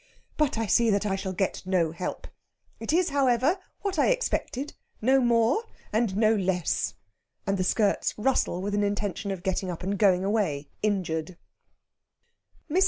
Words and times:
But 0.35 0.57
I 0.57 0.65
see 0.65 0.89
that 0.89 1.05
I 1.05 1.15
shall 1.15 1.31
get 1.31 1.61
no 1.63 1.91
help. 1.91 2.25
It 2.79 2.91
is, 2.91 3.09
however, 3.09 3.59
what 3.81 3.99
I 3.99 4.07
expected 4.07 4.73
no 4.99 5.19
more 5.21 5.63
and 5.93 6.17
no 6.17 6.33
less." 6.33 6.95
And 7.45 7.55
the 7.55 7.63
skirts 7.63 8.15
rustle 8.17 8.63
with 8.63 8.73
an 8.73 8.81
intention 8.81 9.29
of 9.29 9.43
getting 9.43 9.69
up 9.69 9.83
and 9.83 9.99
going 9.99 10.23
away 10.25 10.69
injured. 10.81 11.37
Mrs. 12.67 12.79